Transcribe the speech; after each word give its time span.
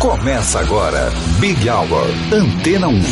Começa 0.00 0.60
agora, 0.60 1.12
Big 1.40 1.68
Hour, 1.68 2.06
Antena 2.32 2.88
1. 2.88 3.02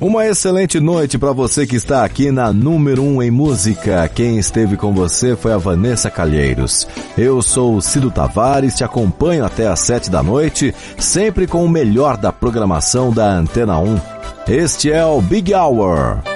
Uma 0.00 0.26
excelente 0.26 0.80
noite 0.80 1.18
para 1.18 1.32
você 1.32 1.66
que 1.66 1.76
está 1.76 2.02
aqui 2.02 2.30
na 2.30 2.50
número 2.50 3.02
1 3.02 3.16
um 3.16 3.22
em 3.22 3.30
música. 3.30 4.08
Quem 4.08 4.38
esteve 4.38 4.78
com 4.78 4.94
você 4.94 5.36
foi 5.36 5.52
a 5.52 5.58
Vanessa 5.58 6.10
Calheiros. 6.10 6.88
Eu 7.16 7.42
sou 7.42 7.76
o 7.76 7.82
Cido 7.82 8.10
Tavares, 8.10 8.74
te 8.74 8.82
acompanho 8.82 9.44
até 9.44 9.66
às 9.66 9.80
7 9.80 10.10
da 10.10 10.22
noite, 10.22 10.74
sempre 10.96 11.46
com 11.46 11.62
o 11.62 11.68
melhor 11.68 12.16
da 12.16 12.32
programação 12.32 13.12
da 13.12 13.30
Antena 13.30 13.78
1. 13.78 14.00
Este 14.48 14.90
é 14.90 15.04
o 15.04 15.20
Big 15.20 15.52
Hour. 15.54 16.31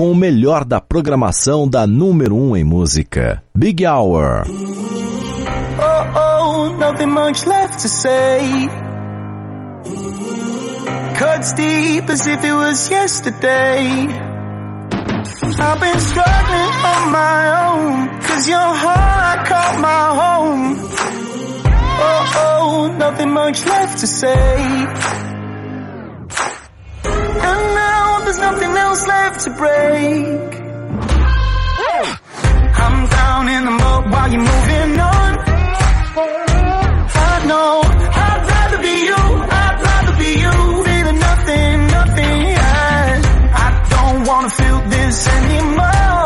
com 0.00 0.10
o 0.10 0.14
melhor 0.14 0.64
da 0.64 0.80
programação 0.80 1.68
da 1.68 1.86
número 1.86 2.34
1 2.34 2.48
um 2.48 2.56
em 2.56 2.64
música, 2.64 3.42
Big 3.54 3.84
Hour. 3.86 4.44
Oh, 5.78 6.18
oh, 6.18 6.70
nothing 6.78 7.08
much 7.08 7.46
left 7.46 7.82
to 7.82 7.88
say. 7.90 8.40
Cuts 11.18 11.52
deep 11.52 12.10
as 12.10 12.26
if 12.26 12.42
it 12.42 12.54
was 12.54 12.90
yesterday. 12.90 14.08
I've 15.60 15.80
been 15.80 16.00
struggling 16.00 16.72
on 16.82 17.12
my 17.12 17.50
own, 17.68 18.20
cause 18.22 18.48
your 18.48 18.58
heart 18.58 18.96
I 18.96 19.44
caught 19.46 19.80
my 19.80 20.14
home. 20.16 20.78
Oh, 22.02 22.32
oh, 22.36 22.96
nothing 22.96 23.34
much 23.34 23.66
left 23.66 23.98
to 23.98 24.06
say. 24.06 25.19
there's 28.30 28.42
nothing 28.42 28.76
else 28.76 29.06
left 29.08 29.40
to 29.40 29.50
break. 29.50 30.50
I'm 32.82 33.08
down 33.08 33.48
in 33.48 33.64
the 33.64 33.70
mud 33.72 34.12
while 34.12 34.30
you're 34.30 34.40
moving 34.40 35.00
on. 35.00 35.32
I 37.28 37.44
know 37.50 37.82
I'd 38.26 38.42
rather 38.52 38.78
be 38.86 38.94
you. 39.10 39.22
I'd 39.62 39.76
rather 39.88 40.14
be 40.22 40.30
you. 40.44 40.56
Nothing, 41.26 41.86
nothing. 41.98 42.56
I 43.66 43.68
don't 43.90 44.28
wanna 44.28 44.50
feel 44.50 44.80
this 44.90 45.26
anymore. 45.26 46.19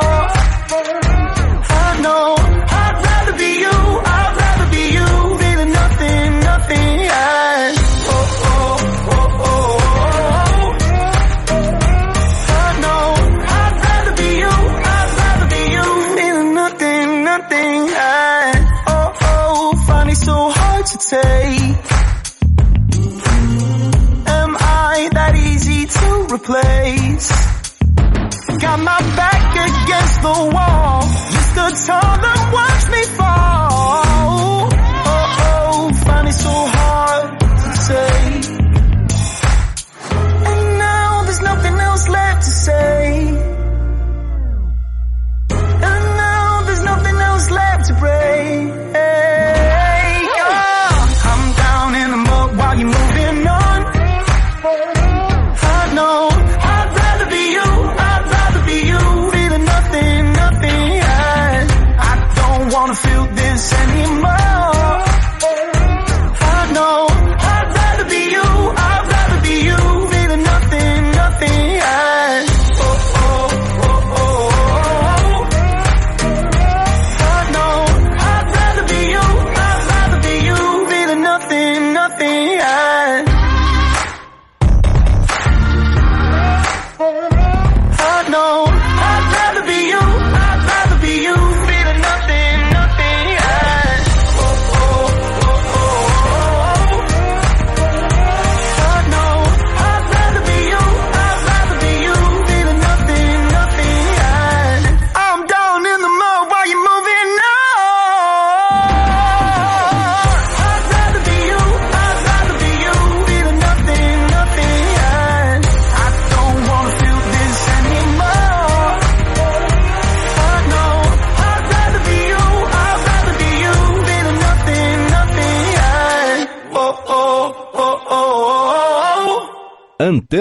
the 30.25 30.51
wall. 30.55 31.03
Just 31.03 31.55
the 31.55 31.69
tall 31.87 32.17
watch 32.51 32.89
me 32.89 33.03
fall. 33.17 33.24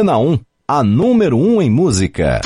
Antena 0.03 0.17
1, 0.17 0.39
a 0.67 0.83
número 0.83 1.37
1 1.37 1.61
em 1.61 1.69
música. 1.69 2.41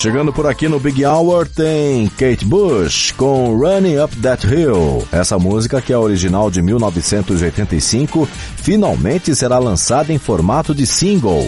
Chegando 0.00 0.32
por 0.32 0.46
aqui 0.46 0.66
no 0.66 0.80
Big 0.80 1.04
Hour 1.04 1.46
tem 1.46 2.08
Kate 2.08 2.42
Bush 2.46 3.12
com 3.12 3.54
Running 3.54 3.98
Up 3.98 4.16
That 4.16 4.46
Hill. 4.46 5.06
Essa 5.12 5.38
música, 5.38 5.82
que 5.82 5.92
é 5.92 5.98
original 5.98 6.50
de 6.50 6.62
1985, 6.62 8.26
finalmente 8.56 9.36
será 9.36 9.58
lançada 9.58 10.10
em 10.10 10.16
formato 10.16 10.74
de 10.74 10.86
single. 10.86 11.46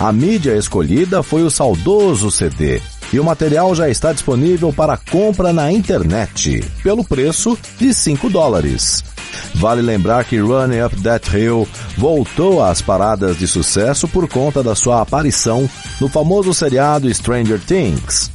A 0.00 0.12
mídia 0.12 0.56
escolhida 0.56 1.22
foi 1.22 1.44
o 1.44 1.50
saudoso 1.50 2.28
CD. 2.28 2.82
E 3.12 3.20
o 3.20 3.24
material 3.24 3.72
já 3.72 3.88
está 3.88 4.12
disponível 4.12 4.72
para 4.72 4.96
compra 4.96 5.52
na 5.52 5.70
internet, 5.70 6.60
pelo 6.82 7.04
preço 7.04 7.56
de 7.78 7.94
5 7.94 8.28
dólares. 8.28 9.11
Vale 9.54 9.82
lembrar 9.82 10.24
que 10.24 10.40
Running 10.40 10.82
Up 10.82 10.96
That 11.02 11.36
Hill 11.36 11.68
voltou 11.96 12.62
às 12.62 12.82
paradas 12.82 13.38
de 13.38 13.46
sucesso 13.46 14.08
por 14.08 14.28
conta 14.28 14.62
da 14.62 14.74
sua 14.74 15.00
aparição 15.00 15.68
no 16.00 16.08
famoso 16.08 16.52
seriado 16.52 17.12
Stranger 17.12 17.60
Things. 17.60 18.30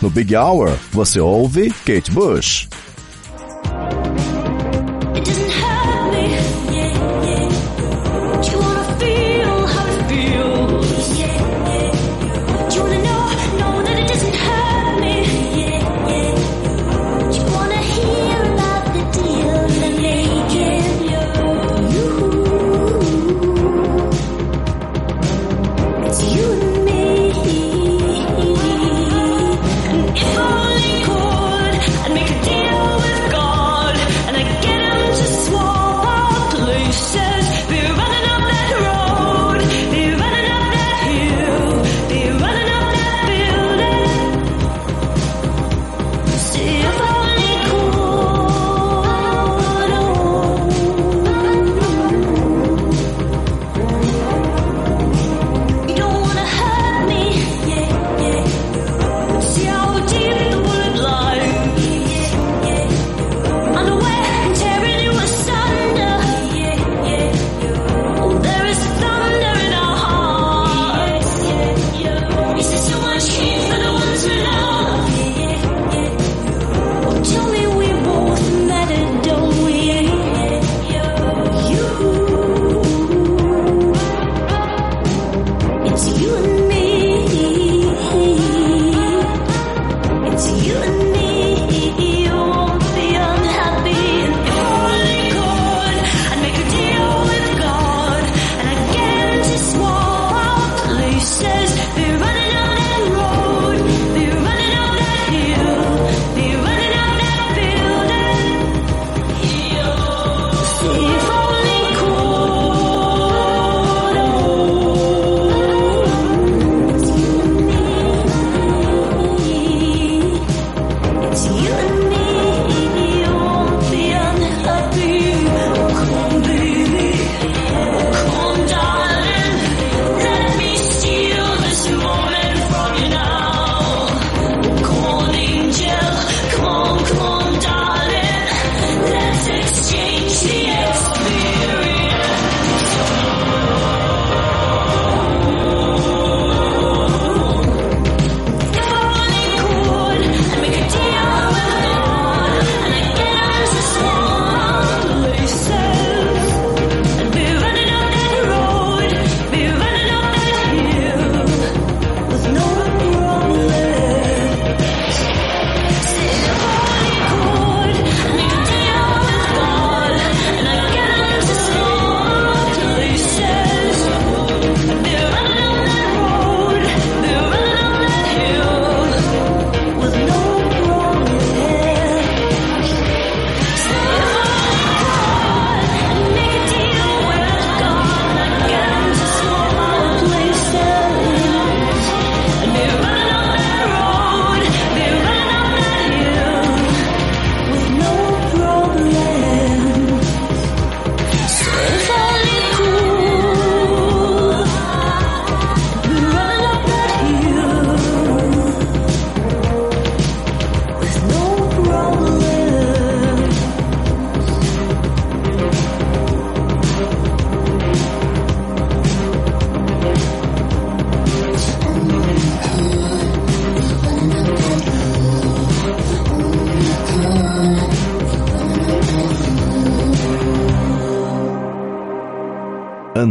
No 0.00 0.08
Big 0.08 0.36
Hour, 0.36 0.76
você 0.92 1.20
ouve 1.20 1.70
Kate 1.84 2.10
Bush. 2.10 2.68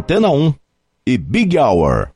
Antena 0.07 0.29
1 0.29 0.55
e 1.05 1.17
Big 1.17 1.57
Hour. 1.57 2.13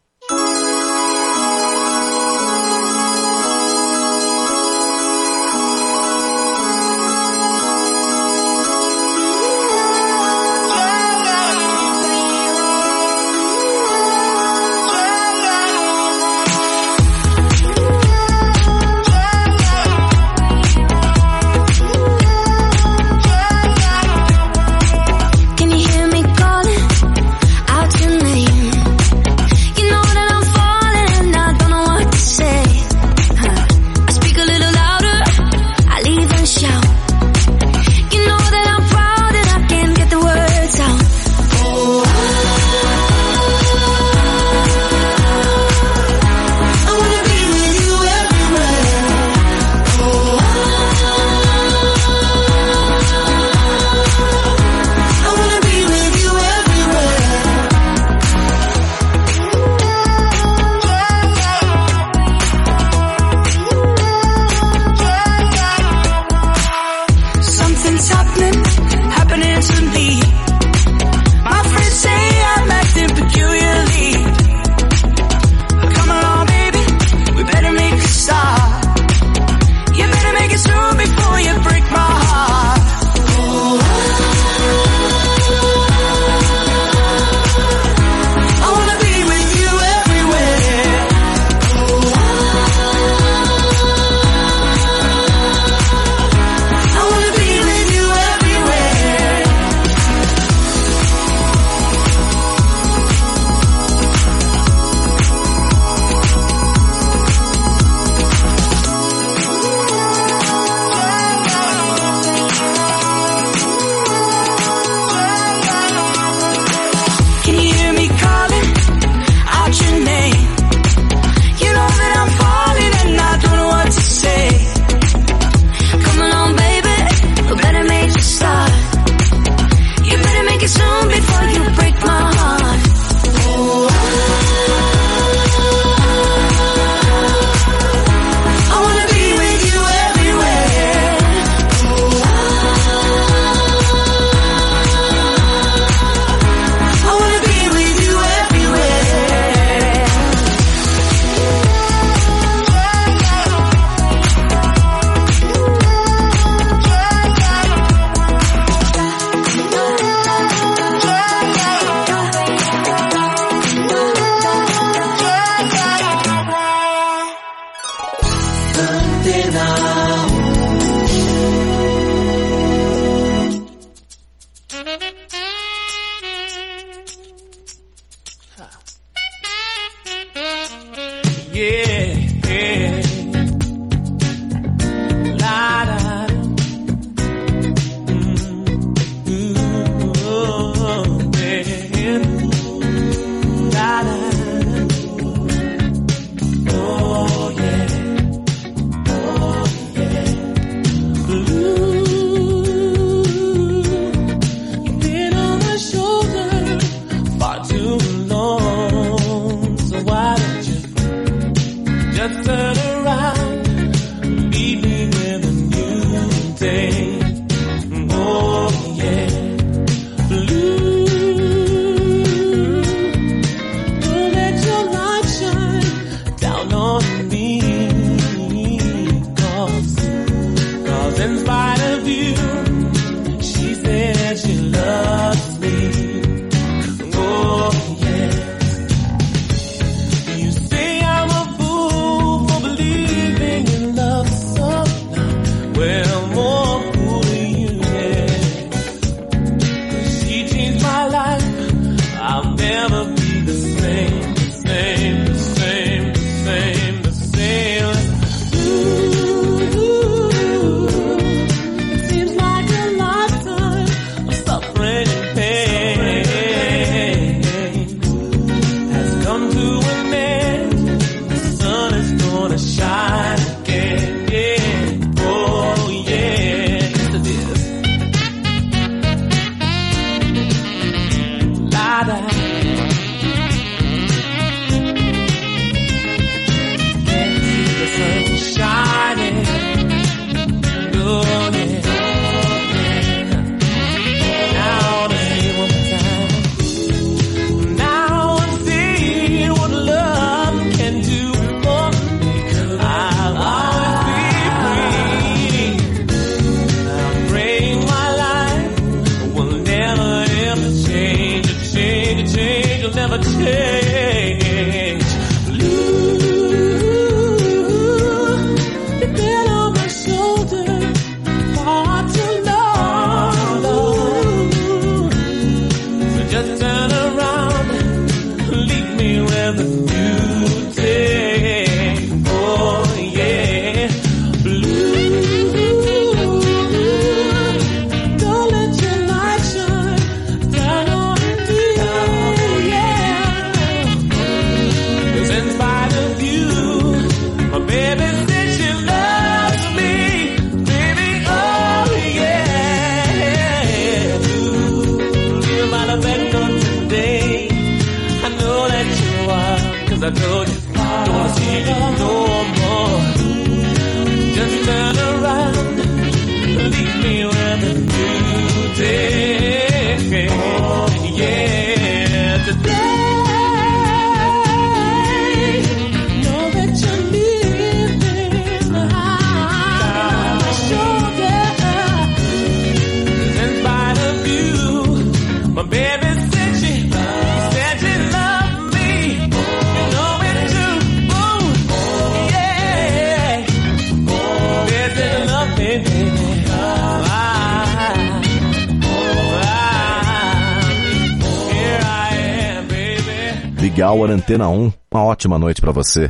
Antena 404.32 404.48
1. 404.48 404.72
Uma 404.90 405.04
ótima 405.04 405.38
noite 405.38 405.60
para 405.60 405.74
você. 405.74 406.10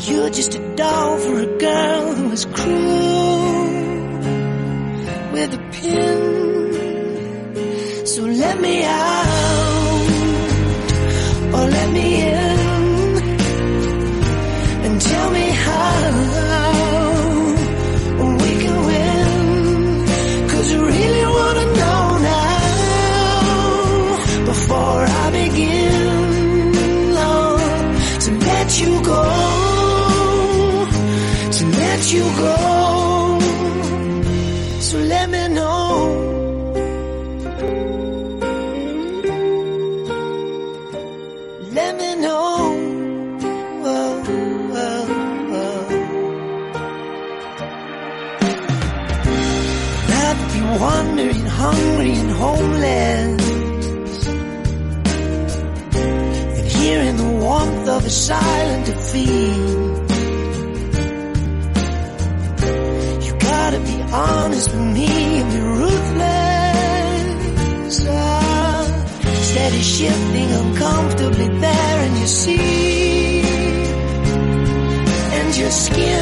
You're 0.00 0.30
just 0.30 0.54
a 0.54 0.76
doll 0.76 1.18
for 1.18 1.38
a 1.40 1.46
girl 1.58 2.14
who 2.14 2.28
was 2.28 2.44
cruel 2.46 3.64
with 5.32 5.54
a 5.54 5.58
pin. 5.72 6.46
So 8.06 8.22
let 8.24 8.60
me 8.60 8.84
out. 8.84 9.23
see, 72.26 73.40
and 75.38 75.56
your 75.56 75.70
skin. 75.70 76.13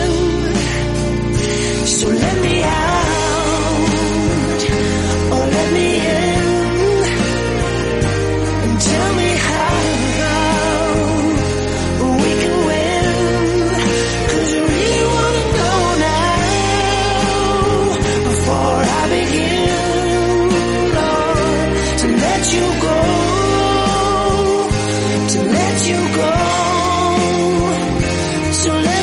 So 28.62 28.70
let 28.70 29.01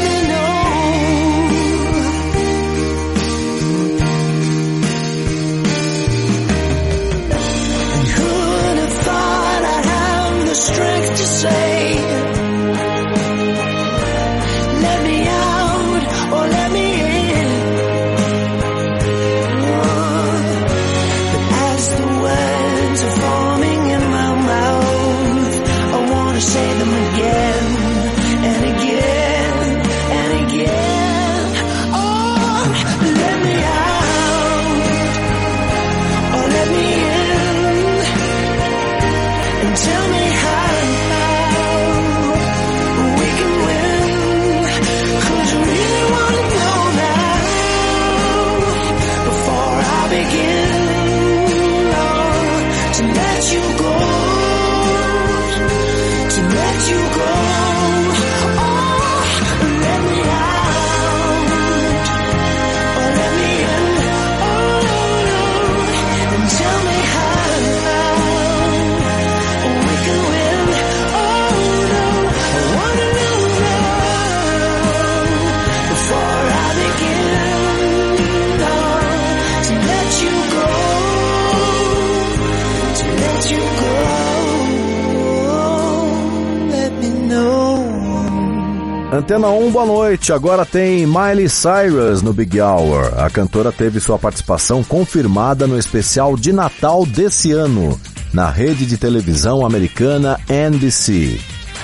Antena 89.39 89.53
1, 89.53 89.71
boa 89.71 89.85
noite. 89.85 90.33
Agora 90.33 90.65
tem 90.65 91.05
Miley 91.05 91.47
Cyrus 91.47 92.21
no 92.21 92.33
Big 92.33 92.59
Hour. 92.59 93.13
A 93.17 93.29
cantora 93.29 93.71
teve 93.71 94.01
sua 94.01 94.19
participação 94.19 94.83
confirmada 94.83 95.65
no 95.65 95.79
especial 95.79 96.35
de 96.35 96.51
Natal 96.51 97.05
desse 97.05 97.53
ano, 97.53 97.97
na 98.33 98.49
rede 98.49 98.85
de 98.85 98.97
televisão 98.97 99.65
americana 99.65 100.37
NBC. 100.49 101.39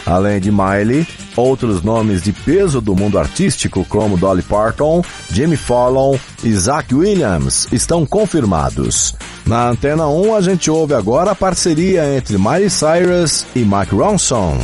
Além 0.06 0.42
de 0.42 0.52
Miley, 0.52 1.08
outros 1.38 1.82
nomes 1.82 2.22
de 2.22 2.34
peso 2.34 2.82
do 2.82 2.94
mundo 2.94 3.18
artístico 3.18 3.86
como 3.86 4.18
Dolly 4.18 4.42
Parton, 4.42 5.02
Jimmy 5.32 5.56
Fallon 5.56 6.18
e 6.44 6.54
Zach 6.54 6.94
Williams 6.94 7.70
estão 7.72 8.06
confirmados. 8.06 9.16
Na 9.46 9.70
Antena 9.70 10.08
1 10.08 10.36
a 10.36 10.42
gente 10.42 10.70
ouve 10.70 10.94
agora 10.94 11.32
a 11.32 11.36
parceria 11.36 12.18
entre 12.18 12.38
Miley 12.38 12.70
Cyrus 12.70 13.46
e 13.56 13.60
Mike 13.60 13.96
Ronson. 13.96 14.60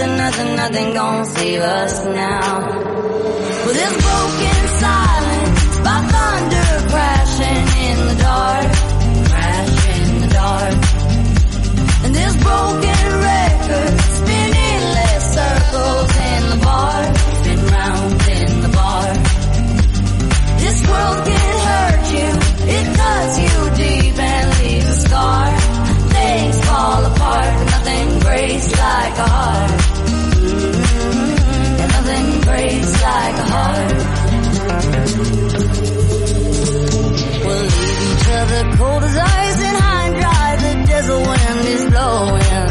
Nothing, 0.00 0.16
nothing, 0.16 0.56
nothing 0.56 0.94
gonna 0.94 1.24
save 1.26 1.60
us 1.60 2.04
now. 2.06 2.60
Well, 3.64 3.74
this 3.80 3.94
broken 4.06 4.60
silence 4.80 5.78
by 5.84 5.98
thunder 6.12 6.70
crashing 6.90 7.64
in 7.86 7.98
the 8.08 8.16
dark. 8.22 8.70
Crash 9.28 9.76
in 9.98 10.20
the 10.22 10.28
dark. 10.28 10.74
And 12.04 12.14
this 12.14 12.34
broken 12.48 13.02
record 13.28 13.92
spinning 14.16 14.82
less 14.96 15.22
circles 15.36 16.10
in 16.32 16.42
the 16.50 16.58
bar, 16.64 17.00
spin 17.38 17.60
round 17.76 18.12
in 18.40 18.60
the 18.64 18.70
bar. 18.78 19.08
This 20.64 20.78
world 20.88 21.20
breaks 28.30 28.68
like 28.70 29.16
a 29.18 29.28
heart. 29.36 29.70
And 31.80 31.88
nothing 31.96 32.26
breaks 32.46 32.92
like 33.08 33.36
a 33.44 33.46
heart. 33.54 33.98
We'll 37.44 37.64
leave 37.74 38.00
each 38.10 38.26
other 38.40 38.62
cold 38.78 39.02
as 39.08 39.16
ice 39.40 39.60
and 39.68 39.76
high 39.84 40.04
and 40.08 40.16
dry. 40.22 40.48
The 40.64 40.72
desert 40.90 41.22
wind 41.30 41.66
is 41.74 41.84
blowing, 41.92 42.70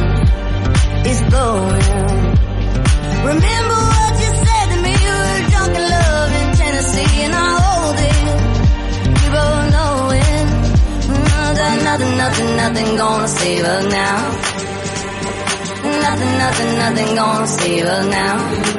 is 1.11 1.19
blowing. 1.31 1.87
Remember 3.31 3.79
what 3.93 4.11
you 4.23 4.31
said 4.45 4.65
to 4.71 4.77
me? 4.85 4.93
You 5.05 5.13
were 5.23 5.41
drunk 5.51 5.73
in 5.79 5.85
love 5.97 6.31
in 6.41 6.47
Tennessee, 6.61 7.15
and 7.25 7.33
I 7.35 7.49
hold 7.63 7.97
it. 8.11 8.25
We 9.19 9.27
both 9.37 9.65
know 9.75 9.95
it. 10.23 10.47
Mm, 11.11 11.27
nothing, 11.85 12.13
nothing, 12.23 12.49
nothing 12.63 12.89
gonna 13.01 13.27
save 13.27 13.63
us 13.65 13.85
now. 13.91 14.18
Nothing, 16.19 16.37
nothing, 16.37 16.77
nothing 16.77 17.15
gonna 17.15 17.47
save 17.47 17.85
us 17.85 18.05
now. 18.07 18.78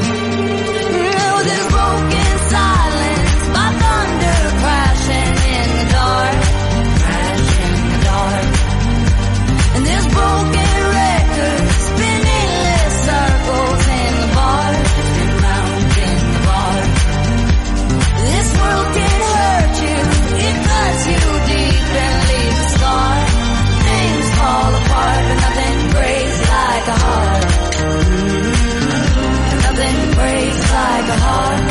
like 30.73 31.07
a 31.07 31.17
heart. 31.23 31.61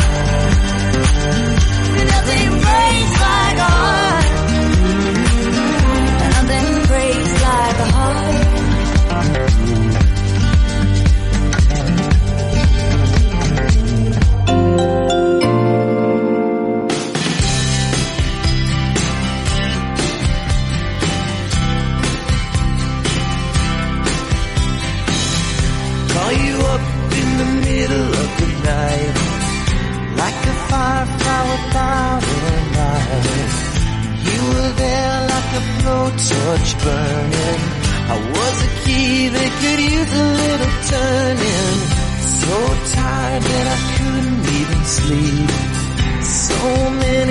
And 2.00 2.08
every 2.18 2.60
breath. 2.60 3.19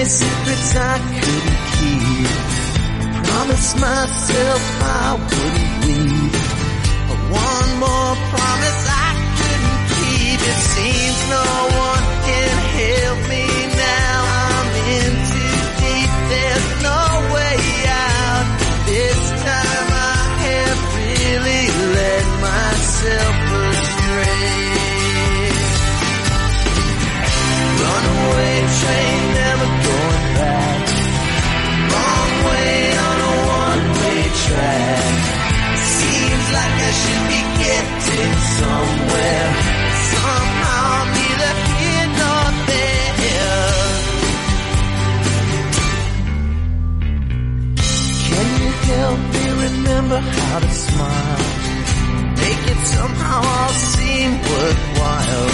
Secrets 0.10 0.76
I 0.76 0.98
couldn't 1.22 1.62
keep 1.78 2.30
Promised 3.30 3.76
myself 3.80 4.64
I 4.82 5.08
wouldn't 5.30 5.86
weep 5.86 6.50
one 7.32 7.70
more 7.80 8.16
promise 8.34 8.82
I 8.90 9.10
couldn't 9.38 9.82
keep. 9.94 10.40
It 10.52 10.60
seems 10.74 11.20
no 11.30 11.46
one 11.88 12.06
can 12.26 12.56
help 12.80 13.20
me 13.30 13.69
remember 50.10 50.32
how 50.32 50.60
to 50.60 50.70
smile. 50.70 51.38
Make 52.38 52.64
it 52.74 52.82
somehow 52.98 53.42
all 53.46 53.74
seem 53.74 54.32
worthwhile. 54.32 55.50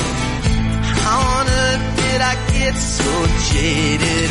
How 1.04 1.20
on 1.40 1.48
earth 1.48 1.86
did 1.98 2.22
I 2.22 2.36
get 2.54 2.76
so 2.76 3.12
jaded? 3.52 4.25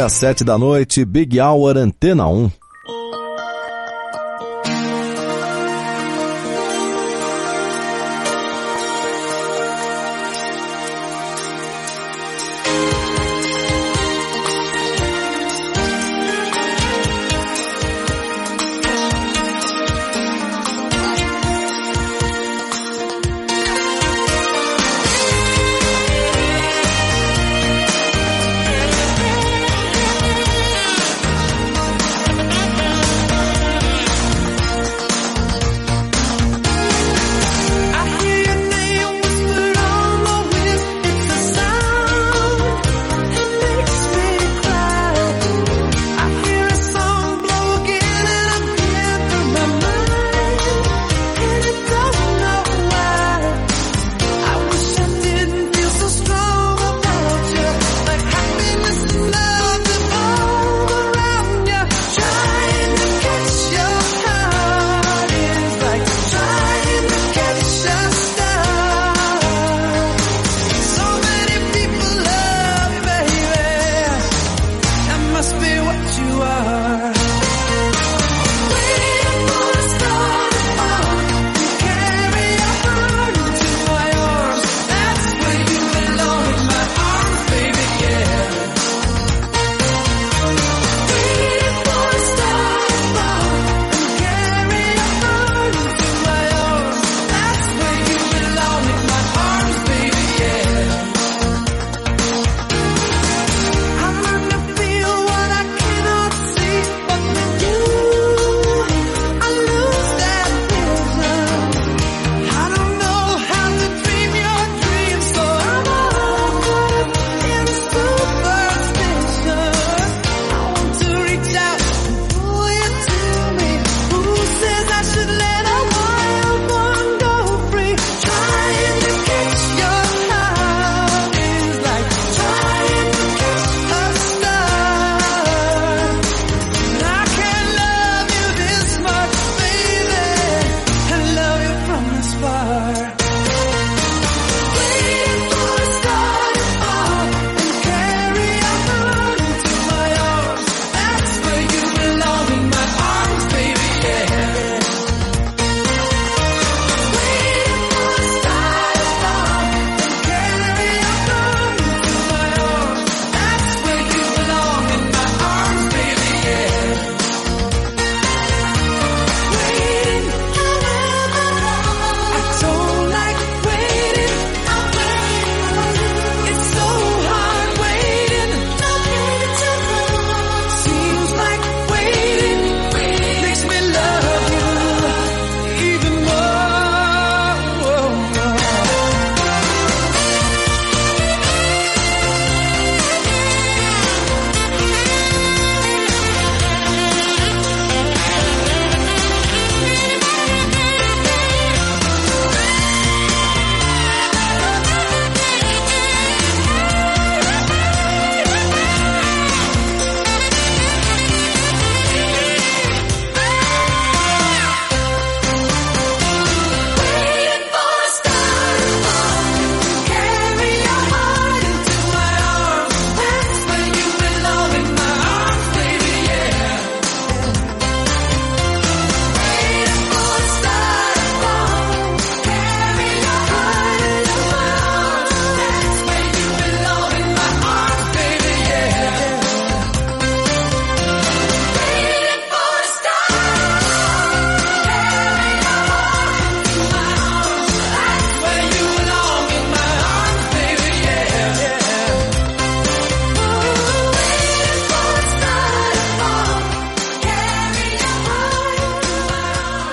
Às 0.00 0.14
sete 0.14 0.42
da 0.42 0.56
noite, 0.56 1.04
Big 1.04 1.38
Hour 1.38 1.76
Antena 1.76 2.26
1. 2.26 2.50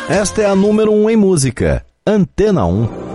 Esta 0.10 0.42
é 0.42 0.46
a 0.46 0.56
número 0.56 0.94
1 0.94 1.04
um 1.04 1.10
em 1.10 1.18
música, 1.18 1.86
Antena 2.06 2.66
1. 2.66 3.07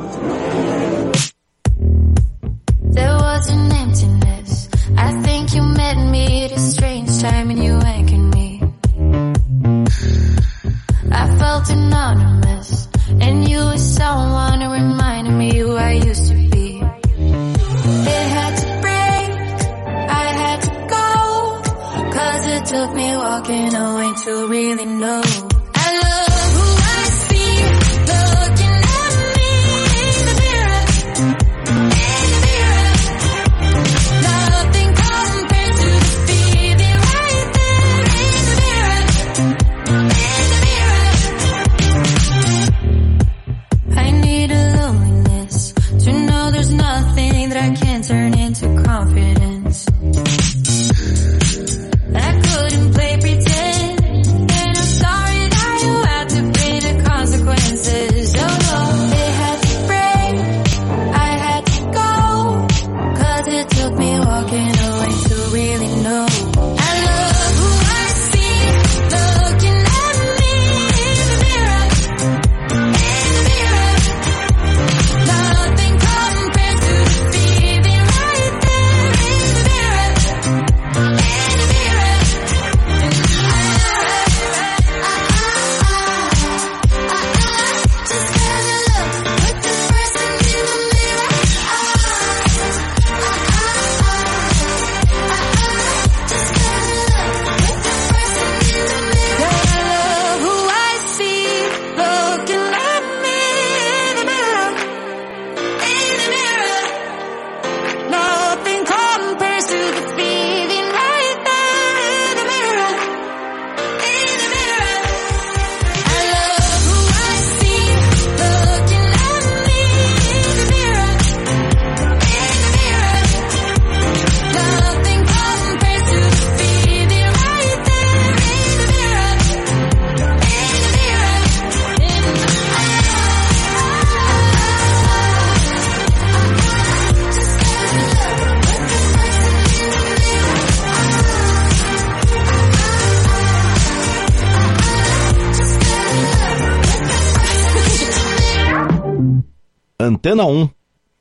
Antena 150.12 150.44
1 150.44 150.68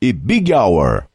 e 0.02 0.12
Big 0.12 0.52
Hour. 0.52 1.08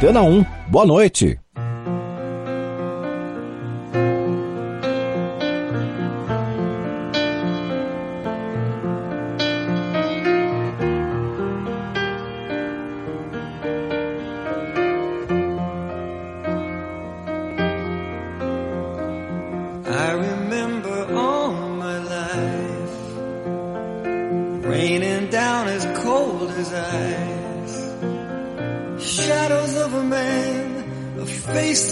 Antena 0.00 0.22
1. 0.22 0.46
Boa 0.70 0.86
noite. 0.86 1.38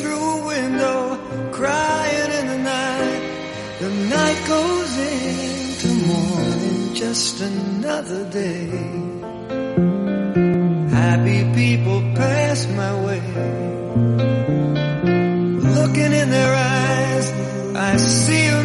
through 0.00 0.24
a 0.38 0.46
window, 0.46 1.50
crying 1.52 2.30
in 2.38 2.46
the 2.46 2.58
night. 2.58 3.22
The 3.80 3.90
night 4.16 4.40
goes 4.54 4.92
into 5.14 5.88
morning, 6.12 6.94
just 6.94 7.40
another 7.40 8.22
day. 8.30 8.66
Happy 11.00 11.40
people 11.60 12.00
pass 12.14 12.66
my 12.80 12.92
way. 13.06 13.22
Looking 15.78 16.12
in 16.22 16.28
their 16.30 16.54
eyes, 16.54 17.26
I 17.76 17.96
see 17.96 18.57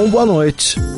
Então, 0.00 0.08
boa 0.08 0.24
noite. 0.24 0.89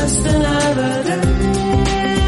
just 0.00 0.24
another 0.34 0.92
day. 1.08 1.26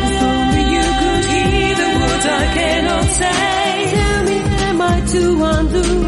If 0.09 0.23
only 0.31 0.65
you 0.77 0.87
could 1.01 1.25
hear 1.33 1.75
the 1.83 1.89
words 2.01 2.27
I 2.41 2.45
cannot 2.59 3.07
say. 3.21 3.69
Tell 3.97 4.21
me, 4.29 4.39
am 4.69 4.79
I 4.93 4.97
too 5.15 5.33
undue? 5.55 6.01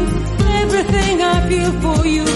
Everything 0.61 1.15
I 1.33 1.35
feel 1.49 1.71
for 1.83 1.99
you. 2.15 2.34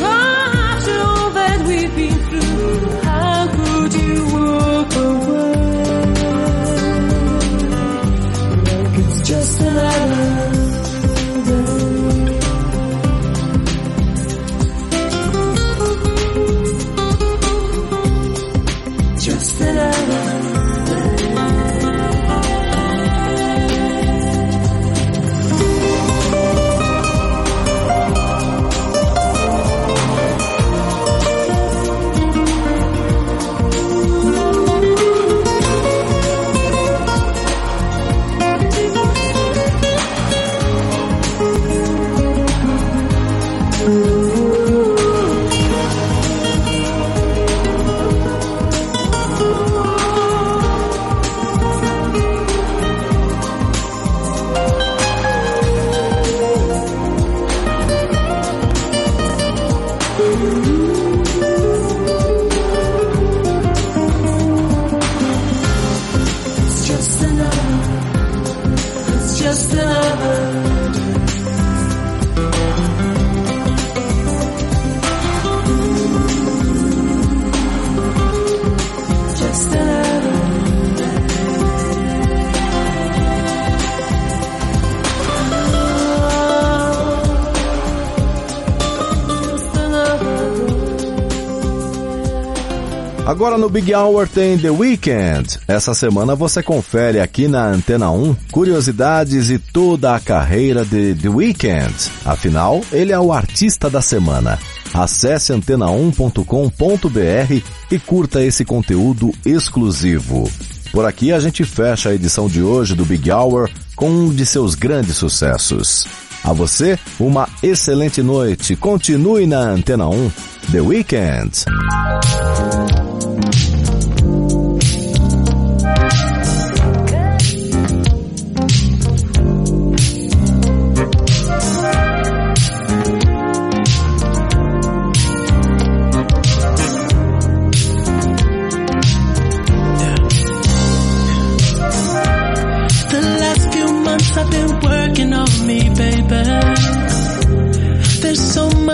Agora 93.30 93.60
no 93.60 93.70
Big 93.70 93.94
Hour 93.94 94.28
tem 94.28 94.58
The 94.58 94.72
Weeknd. 94.72 95.60
Essa 95.68 95.94
semana 95.94 96.36
você 96.36 96.64
confere 96.64 97.20
aqui 97.20 97.48
na 97.48 97.64
Antena 97.64 98.10
1 98.10 98.36
curiosidades 98.52 99.52
e 99.52 99.60
toda 99.60 100.16
a 100.16 100.20
carreira 100.20 100.84
de 100.84 101.14
The 101.14 101.30
Weeknd. 101.30 101.94
Afinal, 102.26 102.82
ele 102.92 103.12
é 103.12 103.20
o 103.20 103.32
artista 103.32 103.88
da 103.88 104.02
semana. 104.02 104.58
Acesse 104.92 105.54
antena1.com.br 105.54 107.64
e 107.92 108.00
curta 108.00 108.44
esse 108.44 108.66
conteúdo 108.66 109.32
exclusivo. 109.46 110.50
Por 110.92 111.06
aqui 111.06 111.32
a 111.32 111.40
gente 111.40 111.64
fecha 111.64 112.10
a 112.10 112.16
edição 112.16 112.48
de 112.48 112.64
hoje 112.64 112.96
do 112.96 113.06
Big 113.06 113.32
Hour 113.32 113.70
com 113.96 114.10
um 114.10 114.34
de 114.34 114.44
seus 114.44 114.74
grandes 114.74 115.18
sucessos. 115.18 116.08
A 116.44 116.52
você, 116.52 116.98
uma 117.20 117.48
excelente 117.62 118.24
noite. 118.24 118.76
Continue 118.76 119.46
na 119.46 119.60
Antena 119.60 120.10
1. 120.10 120.32
The 120.72 120.82
Weeknd. 120.82 121.66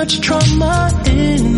much 0.06 0.22
trauma 0.22 0.91
in 1.08 1.55